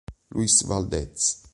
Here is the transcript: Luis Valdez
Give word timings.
Luis 0.33 0.63
Valdez 0.65 1.45